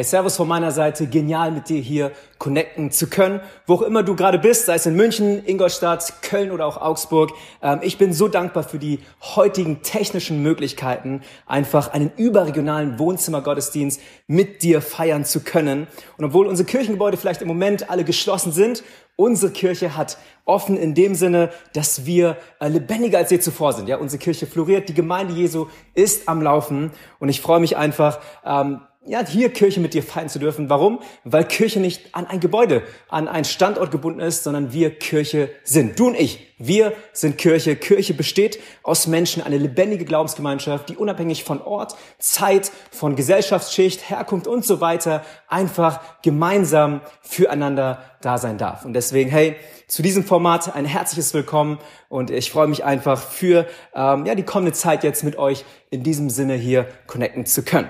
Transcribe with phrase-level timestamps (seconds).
[0.00, 1.06] Hey, Servus von meiner Seite.
[1.08, 3.40] Genial mit dir hier connecten zu können.
[3.66, 7.32] Wo auch immer du gerade bist, sei es in München, Ingolstadt, Köln oder auch Augsburg.
[7.60, 14.62] Ähm, ich bin so dankbar für die heutigen technischen Möglichkeiten, einfach einen überregionalen Wohnzimmergottesdienst mit
[14.62, 15.86] dir feiern zu können.
[16.16, 18.82] Und obwohl unsere Kirchengebäude vielleicht im Moment alle geschlossen sind,
[19.16, 23.86] unsere Kirche hat offen in dem Sinne, dass wir äh, lebendiger als je zuvor sind.
[23.86, 28.18] Ja, unsere Kirche floriert, die Gemeinde Jesu ist am Laufen und ich freue mich einfach,
[28.46, 30.68] ähm, ja, hier Kirche mit dir feiern zu dürfen.
[30.68, 31.00] Warum?
[31.24, 35.98] Weil Kirche nicht an ein Gebäude, an einen Standort gebunden ist, sondern wir Kirche sind.
[35.98, 37.76] Du und ich, wir sind Kirche.
[37.76, 44.46] Kirche besteht aus Menschen, eine lebendige Glaubensgemeinschaft, die unabhängig von Ort, Zeit, von Gesellschaftsschicht, Herkunft
[44.46, 48.84] und so weiter einfach gemeinsam füreinander da sein darf.
[48.84, 51.78] Und deswegen, hey, zu diesem Format ein herzliches Willkommen
[52.10, 56.02] und ich freue mich einfach für ähm, ja, die kommende Zeit jetzt mit euch in
[56.02, 57.88] diesem Sinne hier connecten zu können.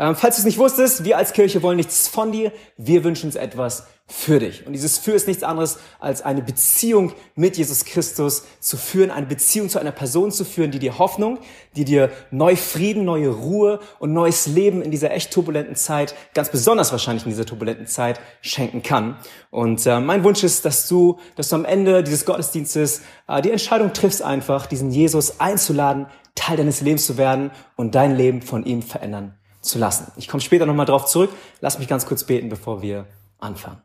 [0.00, 3.26] Ähm, falls du es nicht wusstest, wir als Kirche wollen nichts von dir, wir wünschen
[3.26, 4.66] uns etwas für dich.
[4.66, 9.26] Und dieses Für ist nichts anderes als eine Beziehung mit Jesus Christus zu führen, eine
[9.26, 11.38] Beziehung zu einer Person zu führen, die dir Hoffnung,
[11.76, 16.48] die dir neu Frieden, neue Ruhe und neues Leben in dieser echt turbulenten Zeit, ganz
[16.48, 19.18] besonders wahrscheinlich in dieser turbulenten Zeit, schenken kann.
[19.50, 23.50] Und äh, mein Wunsch ist, dass du, dass du am Ende dieses Gottesdienstes äh, die
[23.50, 28.64] Entscheidung triffst, einfach diesen Jesus einzuladen, Teil deines Lebens zu werden und dein Leben von
[28.64, 30.10] ihm verändern zu lassen.
[30.16, 31.30] Ich komme später nochmal drauf zurück.
[31.60, 33.06] Lass mich ganz kurz beten, bevor wir
[33.38, 33.82] anfangen.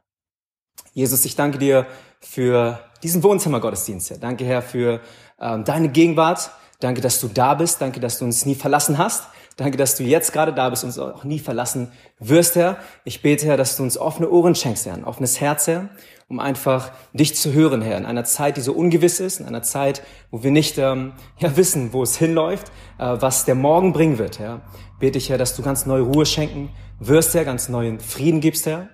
[0.94, 1.86] Jesus, ich danke dir
[2.22, 4.10] für diesen Wohnzimmergottesdienst.
[4.10, 4.18] Herr.
[4.18, 5.02] Danke, Herr, für
[5.40, 6.52] ähm, deine Gegenwart.
[6.80, 7.82] Danke, dass du da bist.
[7.82, 9.24] Danke, dass du uns nie verlassen hast.
[9.58, 12.78] Danke, dass du jetzt gerade da bist und uns auch nie verlassen wirst, Herr.
[13.06, 15.90] Ich bete, Herr, dass du uns offene Ohren schenkst, Herr, ein offenes Herz, Herr,
[16.28, 19.64] um einfach dich zu hören, Herr, in einer Zeit, die so ungewiss ist, in einer
[19.64, 22.68] Zeit, wo wir nicht ähm, ja, wissen, wo es hinläuft,
[22.98, 24.62] äh, was der Morgen bringen wird, Herr.
[25.00, 28.66] Bete ich, Herr, dass du ganz neue Ruhe schenken wirst, Herr, ganz neuen Frieden gibst,
[28.66, 28.90] Herr.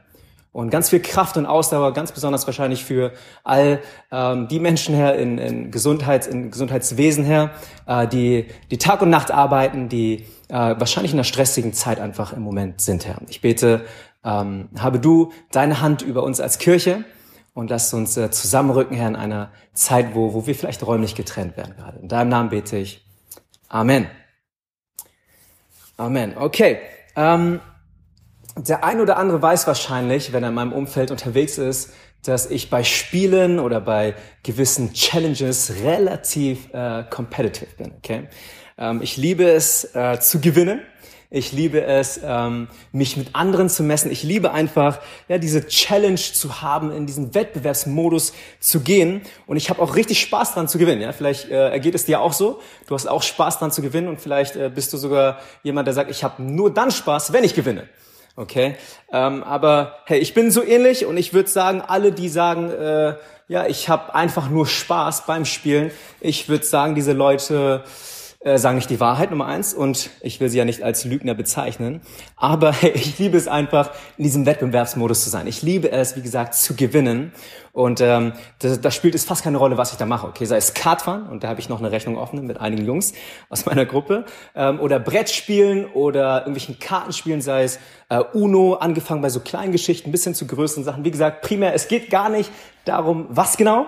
[0.53, 3.13] Und ganz viel Kraft und Ausdauer, ganz besonders wahrscheinlich für
[3.45, 3.79] all
[4.11, 7.51] ähm, die Menschen, Herr, in, in, Gesundheits, in Gesundheitswesen, Herr,
[7.85, 12.33] äh, die, die Tag und Nacht arbeiten, die äh, wahrscheinlich in einer stressigen Zeit einfach
[12.33, 13.21] im Moment sind, Herr.
[13.29, 13.85] Ich bete,
[14.25, 17.05] ähm, habe du deine Hand über uns als Kirche
[17.53, 21.55] und lass uns äh, zusammenrücken, Herr, in einer Zeit, wo, wo wir vielleicht räumlich getrennt
[21.55, 21.99] werden gerade.
[21.99, 23.05] In deinem Namen bete ich.
[23.69, 24.07] Amen.
[25.95, 26.35] Amen.
[26.37, 26.79] Okay.
[27.15, 27.61] Ähm,
[28.67, 32.69] der ein oder andere weiß wahrscheinlich, wenn er in meinem Umfeld unterwegs ist, dass ich
[32.69, 37.93] bei Spielen oder bei gewissen Challenges relativ äh, competitive bin.
[37.97, 38.27] Okay?
[38.77, 40.81] Ähm, ich liebe es äh, zu gewinnen.
[41.33, 44.11] Ich liebe es, ähm, mich mit anderen zu messen.
[44.11, 49.21] Ich liebe einfach, ja, diese Challenge zu haben, in diesen Wettbewerbsmodus zu gehen.
[49.47, 51.01] Und ich habe auch richtig Spaß dran zu gewinnen.
[51.01, 52.59] Ja, vielleicht äh, ergeht es dir auch so.
[52.85, 55.93] Du hast auch Spaß dran zu gewinnen und vielleicht äh, bist du sogar jemand, der
[55.93, 57.87] sagt, ich habe nur dann Spaß, wenn ich gewinne.
[58.37, 58.75] Okay,
[59.11, 63.15] ähm, aber hey, ich bin so ähnlich und ich würde sagen, alle, die sagen, äh,
[63.49, 67.83] ja, ich habe einfach nur Spaß beim Spielen, ich würde sagen, diese Leute
[68.43, 71.35] äh, sagen nicht die Wahrheit, Nummer eins, und ich will sie ja nicht als Lügner
[71.35, 72.01] bezeichnen,
[72.35, 75.45] aber ich liebe es einfach, in diesem Wettbewerbsmodus zu sein.
[75.45, 77.33] Ich liebe es, wie gesagt, zu gewinnen
[77.71, 80.27] und ähm, da, da spielt es fast keine Rolle, was ich da mache.
[80.27, 83.13] Okay, sei es Kartfahren, und da habe ich noch eine Rechnung offen mit einigen Jungs
[83.49, 84.25] aus meiner Gruppe,
[84.55, 90.11] ähm, oder Brettspielen oder irgendwelchen Kartenspielen, sei es äh, Uno, angefangen bei so kleinen Geschichten
[90.11, 91.05] bis hin zu größeren Sachen.
[91.05, 92.49] Wie gesagt, primär, es geht gar nicht
[92.85, 93.85] darum, was genau,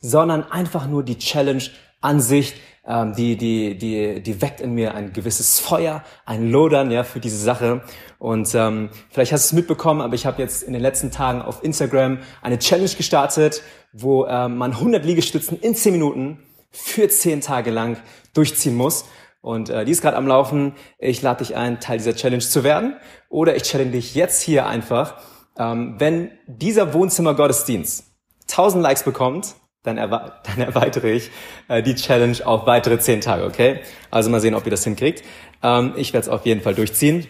[0.00, 1.62] sondern einfach nur die Challenge
[2.04, 2.54] an sich,
[2.86, 7.20] ähm, die, die, die, die weckt in mir ein gewisses Feuer, ein Lodern ja, für
[7.20, 7.82] diese Sache.
[8.18, 11.42] Und ähm, vielleicht hast du es mitbekommen, aber ich habe jetzt in den letzten Tagen
[11.42, 13.62] auf Instagram eine Challenge gestartet,
[13.92, 17.96] wo ähm, man 100 Liegestützen in 10 Minuten für 10 Tage lang
[18.34, 19.06] durchziehen muss.
[19.40, 20.74] Und äh, die ist gerade am Laufen.
[20.98, 22.96] Ich lade dich ein, Teil dieser Challenge zu werden.
[23.28, 25.16] Oder ich challenge dich jetzt hier einfach,
[25.58, 28.04] ähm, wenn dieser Wohnzimmer-Gottesdienst
[28.50, 31.30] 1000 Likes bekommt, dann, erwe dann erweitere ich
[31.68, 33.80] äh, die Challenge auf weitere zehn Tage, okay?
[34.10, 35.22] Also mal sehen, ob ihr das hinkriegt.
[35.62, 37.28] Ähm, ich werde es auf jeden Fall durchziehen.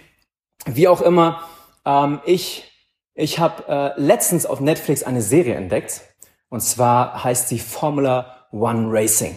[0.64, 1.42] Wie auch immer,
[1.84, 2.64] ähm, ich,
[3.14, 6.00] ich habe äh, letztens auf Netflix eine Serie entdeckt.
[6.48, 9.36] Und zwar heißt sie Formula One Racing.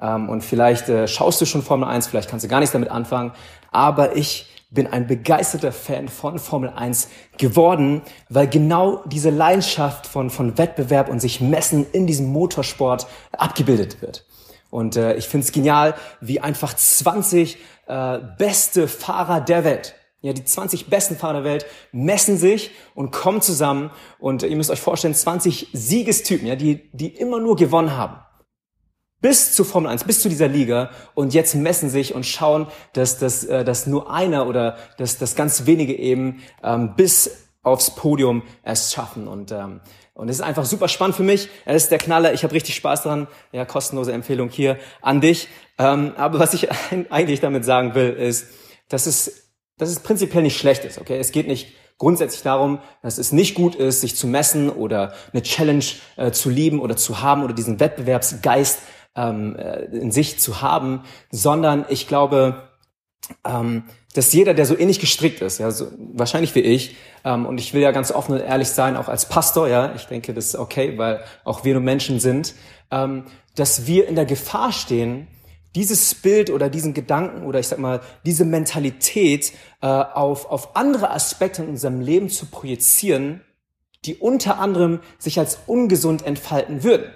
[0.00, 2.90] Ähm, und vielleicht äh, schaust du schon Formel 1, vielleicht kannst du gar nichts damit
[2.90, 3.32] anfangen.
[3.72, 7.08] Aber ich bin ein begeisterter Fan von Formel 1
[7.38, 14.02] geworden, weil genau diese Leidenschaft von, von Wettbewerb und sich messen in diesem Motorsport abgebildet
[14.02, 14.26] wird.
[14.70, 19.94] Und äh, ich finde es genial, wie einfach 20 äh, beste Fahrer der Welt,
[20.26, 23.90] ja, die 20 besten Fahrer der Welt messen sich und kommen zusammen.
[24.18, 28.16] Und ihr müsst euch vorstellen, 20 Siegestypen, ja, die, die immer nur gewonnen haben.
[29.20, 33.18] Bis zu Formel 1, bis zu dieser Liga und jetzt messen sich und schauen, dass,
[33.18, 38.42] dass, äh, dass nur einer oder dass, dass ganz wenige eben ähm, bis aufs Podium
[38.62, 39.26] es schaffen.
[39.26, 39.80] Und, ähm,
[40.14, 41.48] und es ist einfach super spannend für mich.
[41.64, 42.32] Es ist der Knaller.
[42.32, 43.26] Ich habe richtig Spaß dran.
[43.50, 45.48] Ja, kostenlose Empfehlung hier an dich.
[45.78, 46.68] Ähm, aber was ich
[47.10, 48.46] eigentlich damit sagen will, ist,
[48.88, 51.00] dass es, dass es prinzipiell nicht schlecht ist.
[51.00, 55.14] Okay, es geht nicht grundsätzlich darum, dass es nicht gut ist, sich zu messen oder
[55.32, 55.84] eine Challenge
[56.16, 58.80] äh, zu lieben oder zu haben oder diesen Wettbewerbsgeist
[59.16, 62.68] ähm, äh, in sich zu haben, sondern ich glaube,
[63.44, 63.84] ähm,
[64.14, 67.74] dass jeder, der so ähnlich gestrickt ist, ja, so, wahrscheinlich wie ich, ähm, und ich
[67.74, 70.56] will ja ganz offen und ehrlich sein, auch als Pastor, ja, ich denke, das ist
[70.56, 72.54] okay, weil auch wir nur Menschen sind,
[72.90, 73.24] ähm,
[73.56, 75.26] dass wir in der Gefahr stehen,
[75.74, 79.52] dieses Bild oder diesen Gedanken oder ich sag mal diese Mentalität
[79.82, 83.42] äh, auf, auf andere Aspekte in unserem Leben zu projizieren,
[84.06, 87.12] die unter anderem sich als ungesund entfalten würden.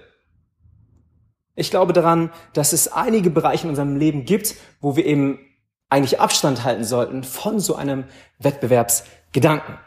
[1.60, 5.38] Ich glaube daran, dass es einige Bereiche in unserem Leben gibt, wo wir eben
[5.90, 8.04] eigentlich Abstand halten sollten von so einem
[8.38, 9.78] Wettbewerbsgedanken.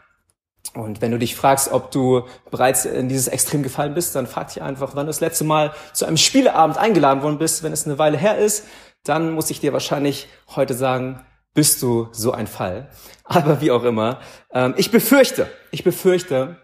[0.74, 4.48] Und wenn du dich fragst, ob du bereits in dieses Extrem gefallen bist, dann frag
[4.48, 7.62] dich einfach, wann du das letzte Mal zu einem Spieleabend eingeladen worden bist.
[7.62, 8.64] Wenn es eine Weile her ist,
[9.04, 11.24] dann muss ich dir wahrscheinlich heute sagen,
[11.54, 12.88] bist du so ein Fall.
[13.24, 14.20] Aber wie auch immer,
[14.52, 16.56] ähm, ich befürchte, ich befürchte,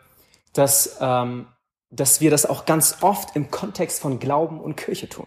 [0.53, 1.47] dass, ähm,
[1.91, 5.27] dass wir das auch ganz oft im Kontext von Glauben und Kirche tun.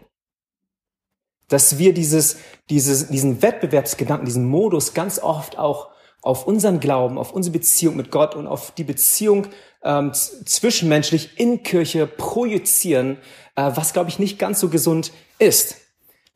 [1.50, 2.38] Dass wir dieses,
[2.70, 5.90] dieses, diesen Wettbewerbsgedanken, diesen Modus ganz oft auch
[6.22, 9.48] auf unseren Glauben, auf unsere Beziehung mit Gott und auf die Beziehung
[9.84, 13.18] ähm, zwischenmenschlich in Kirche projizieren,
[13.56, 15.76] äh, was, glaube ich, nicht ganz so gesund ist.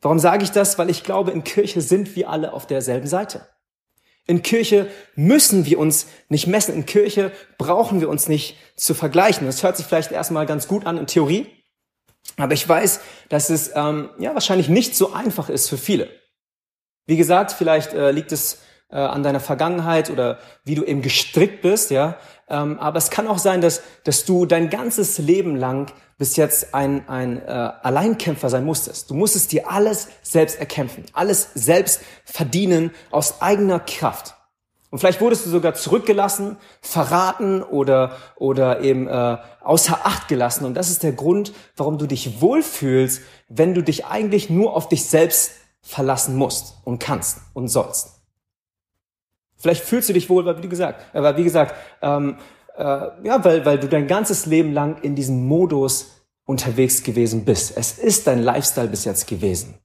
[0.02, 0.78] Warum sage ich das?
[0.78, 3.48] Weil ich glaube, in Kirche sind wir alle auf derselben Seite.
[4.28, 6.74] In Kirche müssen wir uns nicht messen.
[6.74, 9.46] In Kirche brauchen wir uns nicht zu vergleichen.
[9.46, 11.46] Das hört sich vielleicht erstmal ganz gut an in Theorie.
[12.36, 16.10] Aber ich weiß, dass es ähm, ja wahrscheinlich nicht so einfach ist für viele.
[17.06, 18.60] Wie gesagt, vielleicht äh, liegt es
[18.90, 22.18] äh, an deiner Vergangenheit oder wie du eben gestrickt bist, ja.
[22.50, 26.74] Ähm, aber es kann auch sein, dass, dass du dein ganzes Leben lang bis jetzt
[26.74, 29.10] ein, ein äh, Alleinkämpfer sein musstest.
[29.10, 34.34] Du musstest dir alles selbst erkämpfen, alles selbst verdienen aus eigener Kraft.
[34.90, 40.64] Und vielleicht wurdest du sogar zurückgelassen, verraten oder, oder eben äh, außer Acht gelassen.
[40.64, 44.88] Und das ist der Grund, warum du dich wohlfühlst, wenn du dich eigentlich nur auf
[44.88, 45.52] dich selbst
[45.82, 48.17] verlassen musst und kannst und sollst.
[49.58, 52.38] Vielleicht fühlst du dich wohl, weil wie gesagt, äh, weil wie gesagt, ähm,
[52.76, 56.12] äh, ja, weil, weil du dein ganzes Leben lang in diesem Modus
[56.44, 57.76] unterwegs gewesen bist.
[57.76, 59.78] Es ist dein Lifestyle bis jetzt gewesen.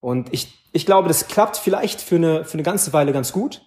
[0.00, 3.62] Und ich, ich glaube, das klappt vielleicht für eine, für eine ganze Weile ganz gut.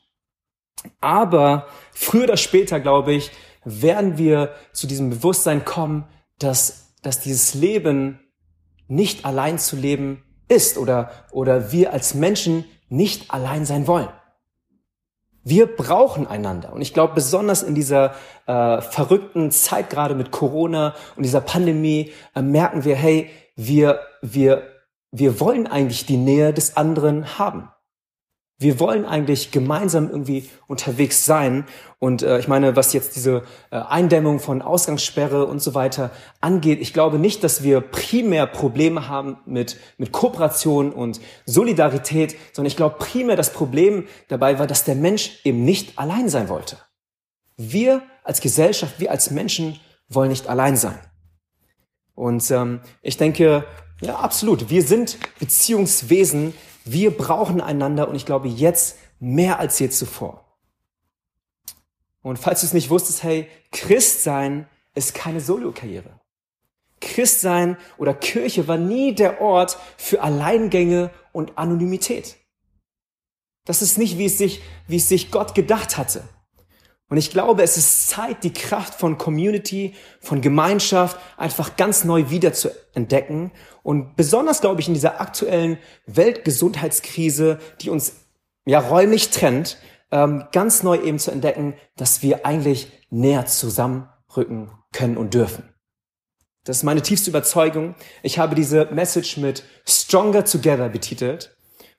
[1.00, 3.32] Aber früher oder später, glaube ich,
[3.64, 6.06] werden wir zu diesem Bewusstsein kommen,
[6.40, 8.20] dass, dass dieses Leben
[8.88, 14.10] nicht allein zu leben ist oder, oder wir als Menschen nicht allein sein wollen.
[15.44, 16.72] Wir brauchen einander.
[16.72, 18.16] Und ich glaube, besonders in dieser
[18.48, 24.64] äh, verrückten Zeit gerade mit Corona und dieser Pandemie äh, merken wir, hey, wir, wir,
[25.12, 27.73] wir wollen eigentlich die Nähe des anderen haben.
[28.60, 31.66] Wir wollen eigentlich gemeinsam irgendwie unterwegs sein.
[32.00, 36.80] Und äh, ich meine, was jetzt diese äh, Eindämmung von Ausgangssperre und so weiter angeht,
[36.80, 42.78] ich glaube nicht, dass wir primär Probleme haben mit, mit Kooperation und Solidarität, sondern ich
[42.78, 46.78] glaube primär das Problem dabei war, dass der Mensch eben nicht allein sein wollte.
[47.58, 49.80] Wir als Gesellschaft, wir als Menschen
[50.10, 51.00] wollen nicht allein sein.
[52.16, 53.66] Und ähm, ich denke,
[54.02, 54.70] ja, absolut.
[54.70, 56.54] Wir sind Beziehungswesen,
[56.86, 60.44] wir brauchen einander und ich glaube jetzt mehr als je zuvor.
[62.22, 66.20] Und falls du es nicht wusstest, hey, Christsein ist keine Solo-Karriere.
[67.02, 72.38] Christsein oder Kirche war nie der Ort für Alleingänge und Anonymität.
[73.66, 76.24] Das ist nicht, wie es sich, wie es sich Gott gedacht hatte.
[77.14, 82.32] Und ich glaube, es ist Zeit, die Kraft von Community, von Gemeinschaft einfach ganz neu
[82.32, 83.52] wieder zu entdecken.
[83.84, 85.78] Und besonders, glaube ich, in dieser aktuellen
[86.08, 88.14] Weltgesundheitskrise, die uns
[88.66, 89.78] ja räumlich trennt,
[90.10, 95.70] ähm, ganz neu eben zu entdecken, dass wir eigentlich näher zusammenrücken können und dürfen.
[96.64, 97.94] Das ist meine tiefste Überzeugung.
[98.24, 101.56] Ich habe diese Message mit Stronger Together betitelt.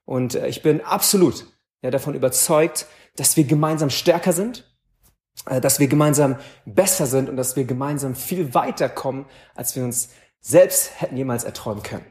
[0.07, 1.47] Und äh, ich bin absolut
[1.83, 4.74] ja, davon überzeugt, dass wir gemeinsam stärker sind
[5.45, 10.11] dass wir gemeinsam besser sind und dass wir gemeinsam viel weiter kommen, als wir uns
[10.41, 12.07] selbst hätten jemals erträumen können.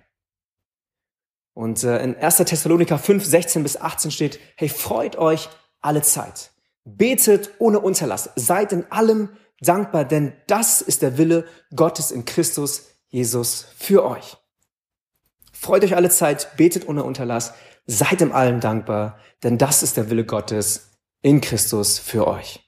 [1.53, 2.38] Und äh, in 1.
[2.38, 5.50] Thessaloniker 5, 16 bis 18 steht, hey, freut euch
[5.82, 6.51] alle Zeit.
[6.84, 8.32] Betet ohne Unterlass.
[8.36, 9.30] Seid in allem
[9.62, 14.38] dankbar, denn das ist der Wille Gottes in Christus Jesus für euch.
[15.51, 17.53] freut euch alle Zeit, betet ohne Unterlass,
[17.86, 20.89] seid im Allen dankbar, denn das ist der Wille Gottes
[21.22, 22.60] in Christus für euch.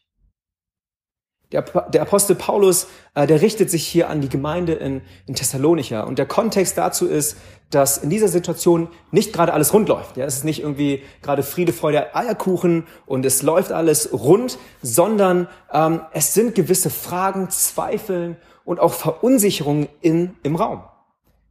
[1.56, 6.06] Der, der Apostel Paulus, äh, der richtet sich hier an die Gemeinde in, in Thessalonicher.
[6.06, 7.38] Und der Kontext dazu ist,
[7.70, 10.18] dass in dieser Situation nicht gerade alles rund läuft.
[10.18, 15.48] Ja, es ist nicht irgendwie gerade Friede, Freude, Eierkuchen und es läuft alles rund, sondern
[15.72, 20.84] ähm, es sind gewisse Fragen, Zweifeln und auch Verunsicherungen in, im Raum.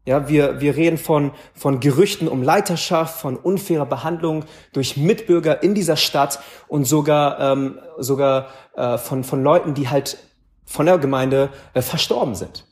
[0.06, 4.44] Ja, wir, wir reden von, von Gerüchten um Leiterschaft, von unfairer Behandlung
[4.74, 10.18] durch Mitbürger in dieser Stadt und sogar, ähm, sogar äh, von, von Leuten, die halt
[10.66, 12.66] von der Gemeinde äh, verstorben sind.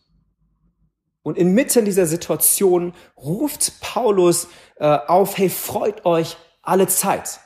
[1.23, 7.41] Und inmitten dieser Situation ruft Paulus äh, auf, hey, freut euch alle Zeit.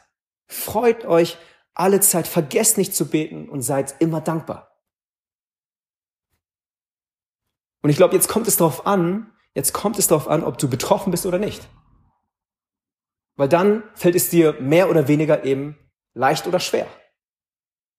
[0.46, 1.36] Freut euch
[1.74, 2.26] alle Zeit.
[2.26, 4.72] Vergesst nicht zu beten und seid immer dankbar.
[7.82, 10.68] Und ich glaube, jetzt kommt es darauf an, Jetzt kommt es darauf an, ob du
[10.68, 11.66] betroffen bist oder nicht.
[13.36, 15.78] Weil dann fällt es dir mehr oder weniger eben
[16.12, 16.86] leicht oder schwer.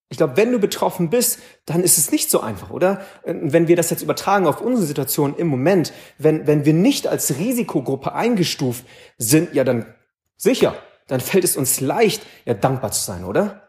[0.10, 3.02] Ich glaube, wenn du betroffen bist, dann ist es nicht so einfach, oder?
[3.26, 7.40] Wenn wir das jetzt übertragen auf unsere Situation im Moment, wenn, wenn wir nicht als
[7.40, 8.86] Risikogruppe eingestuft
[9.18, 9.96] sind, ja dann
[10.36, 10.76] sicher,
[11.08, 13.67] dann fällt es uns leicht, ja dankbar zu sein, oder?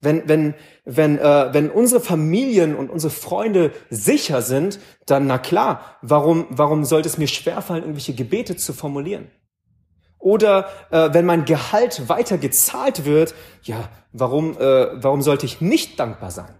[0.00, 0.54] Wenn, wenn,
[0.84, 6.84] wenn, äh, wenn unsere Familien und unsere Freunde sicher sind, dann na klar, warum, warum
[6.84, 9.30] sollte es mir schwerfallen, irgendwelche Gebete zu formulieren?
[10.18, 15.98] Oder äh, wenn mein Gehalt weiter gezahlt wird, ja, warum, äh, warum sollte ich nicht
[15.98, 16.54] dankbar sein?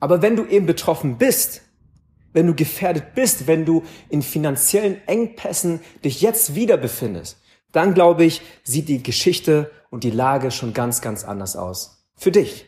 [0.00, 1.62] Aber wenn du eben betroffen bist,
[2.32, 7.38] wenn du gefährdet bist, wenn du in finanziellen Engpässen dich jetzt wieder befindest,
[7.72, 12.04] dann glaube ich, sieht die Geschichte und die Lage schon ganz, ganz anders aus.
[12.16, 12.66] Für dich.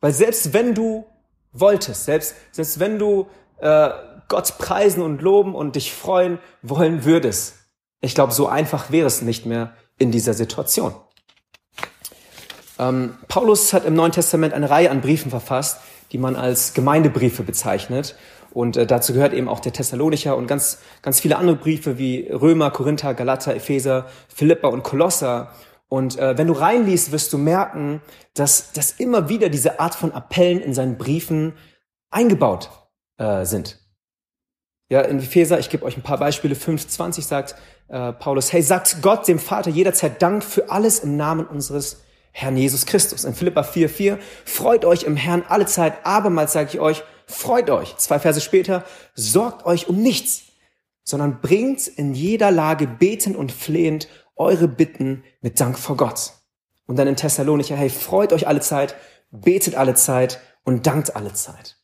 [0.00, 1.06] Weil selbst wenn du
[1.52, 3.90] wolltest, selbst, selbst wenn du äh,
[4.28, 7.54] Gott preisen und loben und dich freuen wollen würdest,
[8.00, 10.94] ich glaube, so einfach wäre es nicht mehr in dieser Situation.
[12.78, 15.78] Ähm, Paulus hat im Neuen Testament eine Reihe an Briefen verfasst,
[16.12, 18.16] die man als Gemeindebriefe bezeichnet.
[18.52, 22.28] Und äh, dazu gehört eben auch der Thessalonicher und ganz, ganz viele andere Briefe wie
[22.28, 25.52] Römer, Korinther, Galater, Epheser, Philippa und Kolosser.
[25.88, 28.02] Und äh, wenn du reinliest, wirst du merken,
[28.34, 31.54] dass, dass immer wieder diese Art von Appellen in seinen Briefen
[32.10, 32.70] eingebaut
[33.18, 33.78] äh, sind.
[34.90, 37.54] Ja, in Epheser, ich gebe euch ein paar Beispiele, 5,20 sagt
[37.88, 42.02] äh, Paulus, hey, sagt Gott, dem Vater, jederzeit Dank für alles im Namen unseres
[42.32, 43.24] Herrn Jesus Christus.
[43.24, 47.96] In Philippa 4,4, freut euch im Herrn alle Zeit, abermals sage ich euch, freut euch.
[47.98, 48.84] Zwei Verse später,
[49.14, 50.44] sorgt euch um nichts,
[51.04, 56.32] sondern bringt in jeder Lage betend und flehend eure Bitten mit Dank vor Gott.
[56.86, 58.96] Und dann in Thessalonicher, hey, freut euch alle Zeit,
[59.30, 61.76] betet alle Zeit und dankt alle Zeit.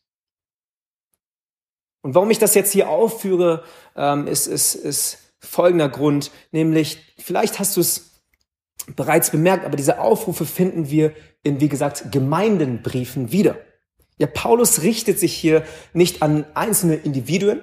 [2.02, 3.64] Und warum ich das jetzt hier aufführe,
[3.96, 8.07] ähm, ist, ist, ist folgender Grund, nämlich vielleicht hast du es
[8.96, 13.58] bereits bemerkt, aber diese Aufrufe finden wir in, wie gesagt, Gemeindenbriefen wieder.
[14.18, 17.62] Ja, Paulus richtet sich hier nicht an einzelne Individuen,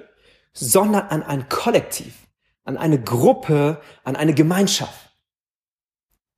[0.52, 2.14] sondern an ein Kollektiv,
[2.64, 5.12] an eine Gruppe, an eine Gemeinschaft.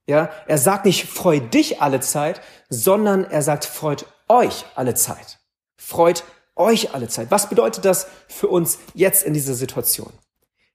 [0.07, 5.39] Ja, er sagt nicht, freu dich alle Zeit, sondern er sagt, freut euch alle Zeit.
[5.77, 6.25] Freut
[6.57, 7.31] euch alle Zeit.
[7.31, 10.13] Was bedeutet das für uns jetzt in dieser Situation?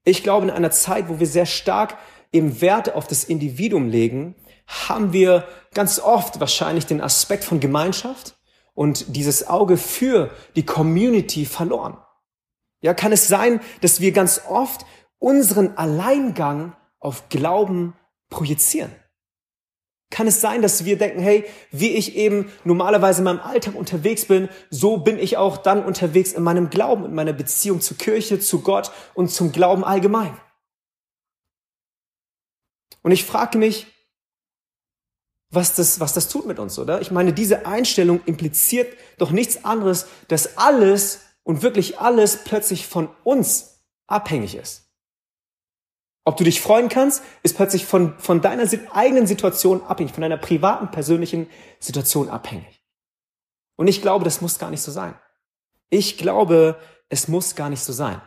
[0.05, 1.97] Ich glaube, in einer Zeit, wo wir sehr stark
[2.33, 4.35] im Wert auf das Individuum legen,
[4.67, 8.35] haben wir ganz oft wahrscheinlich den Aspekt von Gemeinschaft
[8.73, 11.97] und dieses Auge für die Community verloren.
[12.81, 14.85] Ja, kann es sein, dass wir ganz oft
[15.19, 17.93] unseren Alleingang auf Glauben
[18.29, 18.91] projizieren?
[20.09, 24.25] Kann es sein, dass wir denken, hey, wie ich eben normalerweise in meinem Alltag unterwegs
[24.25, 28.39] bin, so bin ich auch dann unterwegs in meinem Glauben, in meiner Beziehung zur Kirche,
[28.39, 30.37] zu Gott und zum Glauben allgemein?
[33.03, 33.87] Und ich frage mich,
[35.51, 36.99] was das, was das tut mit uns, oder?
[37.01, 43.09] Ich meine, diese Einstellung impliziert doch nichts anderes, dass alles und wirklich alles plötzlich von
[43.23, 44.89] uns abhängig ist.
[46.25, 50.37] Ob du dich freuen kannst, ist plötzlich von, von deiner eigenen Situation abhängig, von deiner
[50.37, 52.81] privaten, persönlichen Situation abhängig.
[53.75, 55.19] Und ich glaube, das muss gar nicht so sein.
[55.89, 56.79] Ich glaube,
[57.09, 58.21] es muss gar nicht so sein.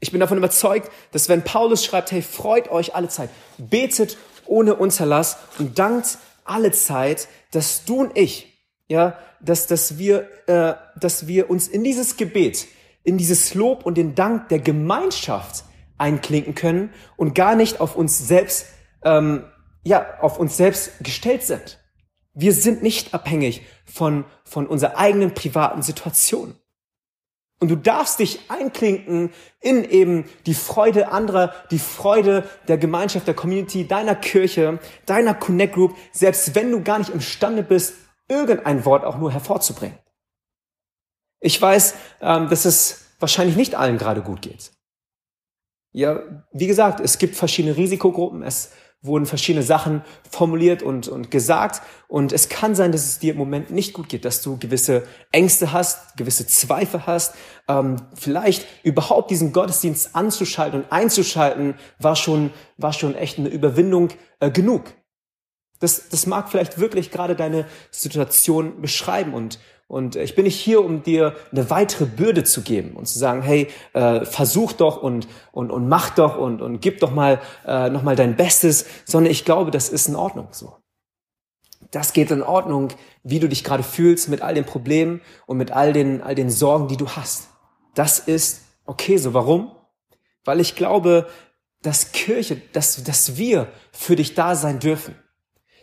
[0.00, 3.28] Ich bin davon überzeugt, dass wenn Paulus schreibt, hey, freut euch alle Zeit,
[3.58, 4.16] betet
[4.46, 10.74] ohne Unterlass und dankt alle Zeit, dass du und ich, ja, dass, dass wir, äh,
[10.98, 12.66] dass wir uns in dieses Gebet,
[13.04, 15.64] in dieses Lob und den Dank der Gemeinschaft
[15.98, 18.66] einklinken können und gar nicht auf uns selbst,
[19.04, 19.44] ähm,
[19.84, 21.78] ja, auf uns selbst gestellt sind.
[22.32, 26.54] Wir sind nicht abhängig von, von unserer eigenen privaten Situation.
[27.60, 33.34] Und du darfst dich einklinken in eben die Freude anderer, die Freude der Gemeinschaft, der
[33.34, 37.94] Community, deiner Kirche, deiner Connect Group, selbst wenn du gar nicht imstande bist,
[38.28, 39.98] irgendein Wort auch nur hervorzubringen.
[41.40, 44.72] Ich weiß, ähm, dass es wahrscheinlich nicht allen gerade gut geht.
[45.92, 48.42] Ja, wie gesagt, es gibt verschiedene Risikogruppen.
[48.42, 51.82] Es wurden verschiedene Sachen formuliert und, und gesagt.
[52.06, 55.04] Und es kann sein, dass es dir im Moment nicht gut geht, dass du gewisse
[55.32, 57.34] Ängste hast, gewisse Zweifel hast.
[57.66, 64.10] Ähm, vielleicht überhaupt diesen Gottesdienst anzuschalten und einzuschalten, war schon, war schon echt eine Überwindung
[64.40, 64.84] äh, genug.
[65.78, 69.58] Das, das mag vielleicht wirklich gerade deine Situation beschreiben und,
[69.90, 73.42] und ich bin nicht hier, um dir eine weitere Bürde zu geben und zu sagen,
[73.42, 77.90] hey, äh, versuch doch und, und, und mach doch und, und gib doch mal äh,
[77.90, 80.76] noch mal dein Bestes, sondern ich glaube, das ist in Ordnung so.
[81.90, 82.92] Das geht in Ordnung,
[83.24, 86.50] wie du dich gerade fühlst mit all den Problemen und mit all den, all den
[86.50, 87.48] Sorgen, die du hast.
[87.96, 89.34] Das ist okay so.
[89.34, 89.72] Warum?
[90.44, 91.26] Weil ich glaube,
[91.82, 95.16] dass Kirche, dass, dass wir für dich da sein dürfen.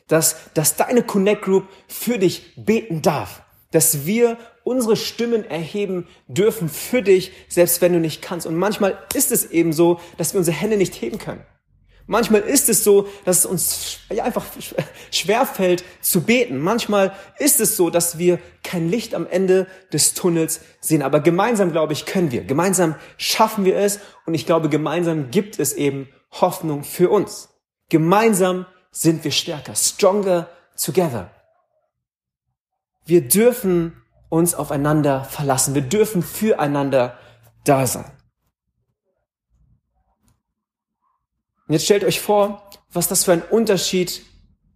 [0.08, 6.70] Dass, dass deine Connect Group für dich beten darf dass wir unsere Stimmen erheben dürfen
[6.70, 8.48] für dich, selbst wenn du nicht kannst.
[8.48, 11.44] Und manchmal ist es eben so, dass wir unsere Hände nicht heben können.
[12.10, 14.46] Manchmal ist es so, dass es uns einfach
[15.12, 16.58] schwerfällt zu beten.
[16.58, 21.02] Manchmal ist es so, dass wir kein Licht am Ende des Tunnels sehen.
[21.02, 22.46] Aber gemeinsam, glaube ich, können wir.
[22.46, 24.00] Gemeinsam schaffen wir es.
[24.26, 27.50] Und ich glaube, gemeinsam gibt es eben Hoffnung für uns.
[27.90, 29.76] Gemeinsam sind wir stärker.
[29.76, 30.50] Stronger
[30.82, 31.30] together.
[33.08, 33.94] Wir dürfen
[34.30, 35.74] uns aufeinander verlassen.
[35.74, 37.18] Wir dürfen füreinander
[37.64, 38.06] da sein.
[41.68, 44.24] Und jetzt stellt euch vor, was das für einen Unterschied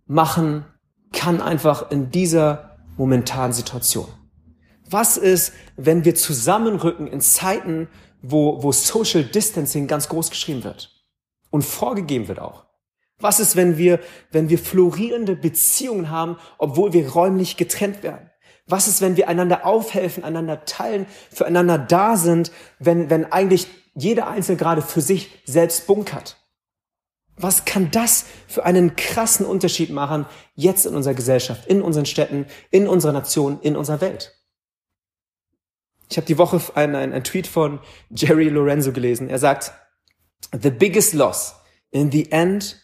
[0.07, 0.65] machen
[1.11, 4.07] kann einfach in dieser momentanen Situation.
[4.89, 7.89] Was ist, wenn wir zusammenrücken in Zeiten,
[8.21, 11.03] wo, wo Social Distancing ganz groß geschrieben wird
[11.49, 12.70] und vorgegeben wird auch?
[13.21, 13.99] Was ist, wenn wir,
[14.31, 18.29] wenn wir florierende Beziehungen haben, obwohl wir räumlich getrennt werden?
[18.67, 24.27] Was ist, wenn wir einander aufhelfen, einander teilen, füreinander da sind, wenn, wenn eigentlich jeder
[24.27, 26.37] Einzelne gerade für sich selbst bunkert?
[27.37, 32.45] Was kann das für einen krassen Unterschied machen jetzt in unserer Gesellschaft, in unseren Städten,
[32.69, 34.37] in unserer Nation, in unserer Welt?
[36.09, 37.79] Ich habe die Woche einen, einen, einen Tweet von
[38.09, 39.29] Jerry Lorenzo gelesen.
[39.29, 39.73] Er sagt,
[40.51, 41.55] The biggest loss
[41.91, 42.80] in the end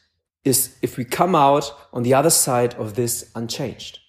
[0.47, 4.01] is if we come out on the other side of this unchanged.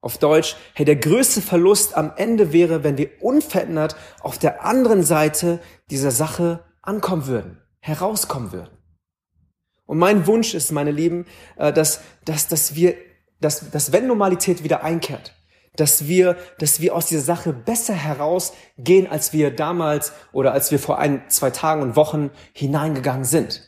[0.00, 5.02] Auf Deutsch, hey, der größte Verlust am Ende wäre, wenn wir unverändert auf der anderen
[5.02, 8.78] Seite dieser Sache ankommen würden, herauskommen würden.
[9.86, 11.26] Und mein Wunsch ist, meine Lieben,
[11.56, 12.94] äh, dass, dass, dass wir,
[13.40, 15.34] dass, dass wenn Normalität wieder einkehrt,
[15.74, 20.78] dass wir, dass wir aus dieser Sache besser herausgehen, als wir damals oder als wir
[20.78, 23.67] vor ein, zwei Tagen und Wochen hineingegangen sind.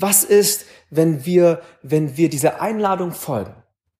[0.00, 3.54] Was ist, wenn wir, wenn wir dieser Einladung folgen,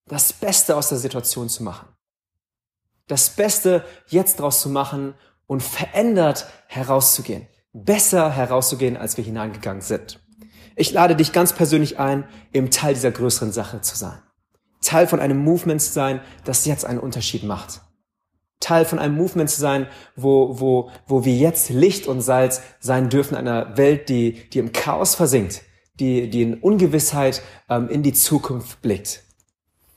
[0.07, 1.89] das Beste aus der Situation zu machen?
[3.09, 5.15] Das Beste jetzt draus zu machen
[5.47, 7.49] und verändert herauszugehen.
[7.73, 10.21] Besser herauszugehen, als wir hineingegangen sind.
[10.77, 14.23] Ich lade dich ganz persönlich ein, im Teil dieser größeren Sache zu sein.
[14.81, 17.81] Teil von einem Movement zu sein, das jetzt einen Unterschied macht.
[18.61, 23.09] Teil von einem Movement zu sein, wo, wo, wo wir jetzt Licht und Salz sein
[23.09, 25.63] dürfen einer Welt, die, die im Chaos versinkt,
[26.01, 29.23] die, die in Ungewissheit ähm, in die Zukunft blickt.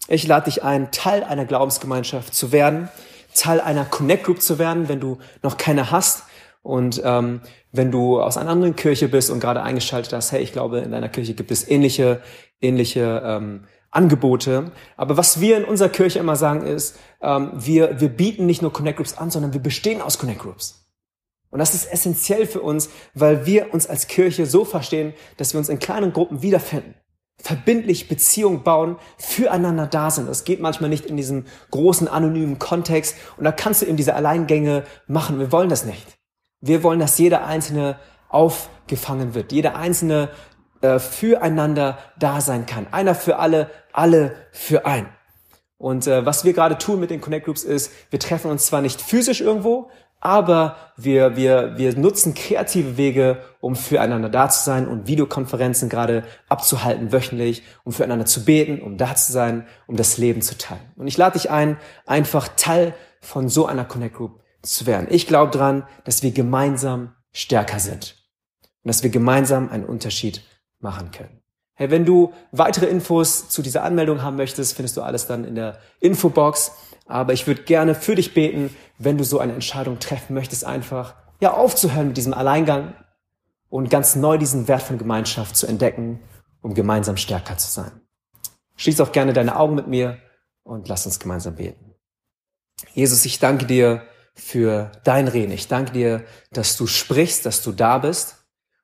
[0.07, 2.89] Ich lade dich ein, Teil einer Glaubensgemeinschaft zu werden,
[3.33, 6.23] Teil einer Connect Group zu werden, wenn du noch keine hast.
[6.63, 10.51] Und ähm, wenn du aus einer anderen Kirche bist und gerade eingeschaltet hast, hey, ich
[10.51, 12.21] glaube, in deiner Kirche gibt es ähnliche,
[12.59, 14.71] ähnliche ähm, Angebote.
[14.97, 18.73] Aber was wir in unserer Kirche immer sagen ist, ähm, wir, wir bieten nicht nur
[18.73, 20.80] Connect Groups an, sondern wir bestehen aus Connect Groups.
[21.51, 25.59] Und das ist essentiell für uns, weil wir uns als Kirche so verstehen, dass wir
[25.59, 26.95] uns in kleinen Gruppen wiederfinden.
[27.37, 30.29] Verbindlich Beziehung bauen, füreinander da sind.
[30.29, 33.15] Das geht manchmal nicht in diesem großen anonymen Kontext.
[33.37, 35.39] Und da kannst du eben diese Alleingänge machen.
[35.39, 36.05] Wir wollen das nicht.
[36.61, 39.51] Wir wollen, dass jeder Einzelne aufgefangen wird.
[39.51, 40.29] Jeder Einzelne
[40.81, 42.87] äh, füreinander da sein kann.
[42.91, 45.07] Einer für alle, alle für ein.
[45.77, 48.81] Und äh, was wir gerade tun mit den Connect Groups ist, wir treffen uns zwar
[48.81, 49.89] nicht physisch irgendwo,
[50.21, 56.23] aber wir, wir, wir nutzen kreative Wege, um füreinander da zu sein und Videokonferenzen gerade
[56.47, 60.93] abzuhalten wöchentlich, um füreinander zu beten, um da zu sein, um das Leben zu teilen.
[60.95, 65.07] Und ich lade dich ein, einfach Teil von so einer Connect Group zu werden.
[65.09, 68.15] Ich glaube dran, dass wir gemeinsam stärker sind
[68.83, 70.43] und dass wir gemeinsam einen Unterschied
[70.79, 71.40] machen können.
[71.73, 75.55] Hey, wenn du weitere Infos zu dieser Anmeldung haben möchtest, findest du alles dann in
[75.55, 76.71] der Infobox.
[77.07, 81.15] Aber ich würde gerne für dich beten, wenn du so eine Entscheidung treffen möchtest, einfach
[81.39, 82.93] ja aufzuhören mit diesem Alleingang
[83.69, 86.19] und ganz neu diesen Wert von Gemeinschaft zu entdecken,
[86.61, 87.91] um gemeinsam stärker zu sein.
[88.75, 90.17] Schließ auch gerne deine Augen mit mir
[90.63, 91.95] und lass uns gemeinsam beten.
[92.93, 94.03] Jesus, ich danke dir
[94.33, 95.51] für dein Reden.
[95.51, 98.40] Ich danke dir, dass du sprichst, dass du da bist.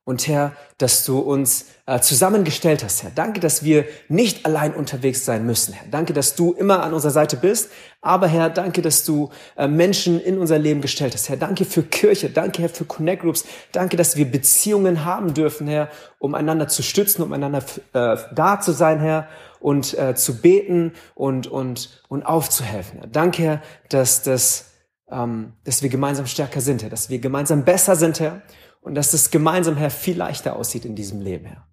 [0.08, 3.12] Und Herr, dass du uns äh, zusammengestellt hast, Herr.
[3.14, 5.86] Danke, dass wir nicht allein unterwegs sein müssen, Herr.
[5.92, 7.70] Danke, dass du immer an unserer Seite bist.
[8.00, 11.36] Aber Herr, danke, dass du äh, Menschen in unser Leben gestellt hast, Herr.
[11.36, 12.30] Danke für Kirche.
[12.30, 13.44] Danke, Herr, für Connect Groups.
[13.74, 15.90] Danke, dass wir Beziehungen haben dürfen, Herr,
[16.20, 19.28] um einander zu stützen, um einander äh, da zu sein, Herr
[19.60, 23.00] und äh, zu beten und und und aufzuhelfen.
[23.00, 23.08] Herr.
[23.08, 24.70] Danke, Herr, dass das
[25.12, 28.42] ähm, dass wir gemeinsam stärker sind, Herr, dass wir gemeinsam besser sind, Herr
[28.82, 31.68] und dass es gemeinsam, Herr, viel leichter aussieht in diesem Leben, Herr.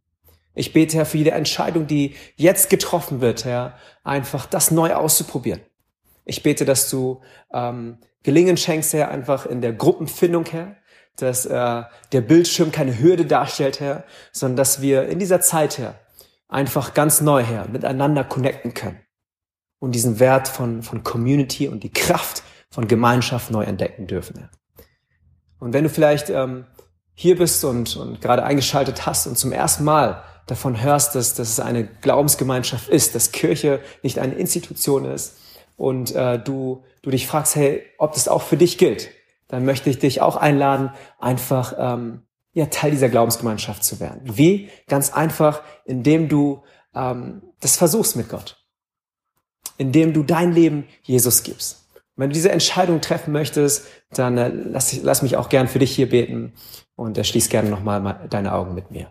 [0.55, 5.61] Ich bete, Herr, für jede Entscheidung, die jetzt getroffen wird, Herr, einfach das neu auszuprobieren.
[6.25, 7.21] Ich bete, dass du
[7.53, 10.77] ähm, Gelingen schenkst, Herr, einfach in der Gruppenfindung, Herr,
[11.17, 16.01] dass äh, der Bildschirm keine Hürde darstellt, Herr, sondern dass wir in dieser Zeit, Herr,
[16.49, 19.01] einfach ganz neu, Herr, miteinander connecten können
[19.79, 24.51] und diesen Wert von, von Community und die Kraft von Gemeinschaft neu entdecken dürfen, Herr.
[25.59, 26.67] Und wenn du vielleicht ähm,
[27.15, 31.49] hier bist und, und gerade eingeschaltet hast und zum ersten Mal davon hörst, dass, dass
[31.49, 35.37] es eine Glaubensgemeinschaft ist, dass Kirche nicht eine Institution ist
[35.77, 39.09] und äh, du, du dich fragst, hey, ob das auch für dich gilt,
[39.49, 42.23] dann möchte ich dich auch einladen, einfach ähm,
[42.53, 44.23] ja, Teil dieser Glaubensgemeinschaft zu werden.
[44.25, 44.69] Wie?
[44.89, 46.63] Ganz einfach, indem du
[46.95, 48.65] ähm, das versuchst mit Gott.
[49.77, 51.84] Indem du dein Leben Jesus gibst.
[52.17, 55.95] Wenn du diese Entscheidung treffen möchtest, dann äh, lass, lass mich auch gern für dich
[55.95, 56.53] hier beten
[56.95, 59.11] und äh, schließ gerne nochmal deine Augen mit mir.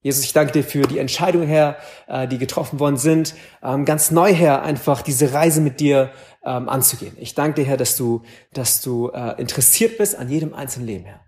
[0.00, 4.10] Jesus, ich danke dir für die Entscheidungen, Herr, äh, die getroffen worden sind, ähm, ganz
[4.10, 6.12] neu, Herr, einfach diese Reise mit dir
[6.44, 7.16] ähm, anzugehen.
[7.18, 11.04] Ich danke dir, Herr, dass du, dass du äh, interessiert bist an jedem einzelnen Leben,
[11.06, 11.20] Herr.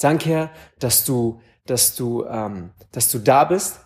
[0.00, 3.78] Danke, Herr, dass du, dass du, ähm, dass du da bist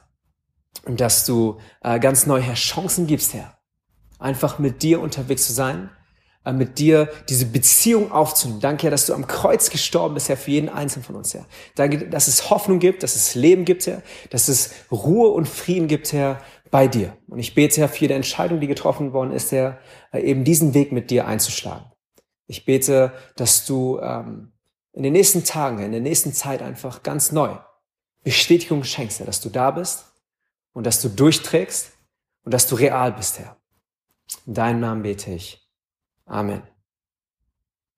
[0.87, 3.59] und dass du äh, ganz neu, Herr, Chancen gibst, Herr,
[4.19, 5.91] einfach mit dir unterwegs zu sein
[6.53, 8.61] mit dir diese Beziehung aufzunehmen.
[8.61, 11.47] Danke, Herr, dass du am Kreuz gestorben bist, Herr, für jeden Einzelnen von uns, Herr.
[11.75, 15.89] Danke, dass es Hoffnung gibt, dass es Leben gibt, Herr, dass es Ruhe und Frieden
[15.89, 17.17] gibt, Herr, bei dir.
[17.29, 19.79] Und ich bete, Herr, für jede Entscheidung, die getroffen worden ist, Herr,
[20.13, 21.87] äh, eben diesen Weg mit dir einzuschlagen.
[22.47, 24.53] Ich bete, dass du ähm,
[24.93, 27.57] in den nächsten Tagen, in der nächsten Zeit einfach ganz neu
[28.25, 30.07] Bestätigung schenkst, Herr, dass du da bist
[30.73, 31.93] und dass du durchträgst
[32.45, 33.57] und dass du real bist, Herr.
[34.47, 35.68] In deinem Namen bete ich.
[36.31, 36.63] Amen.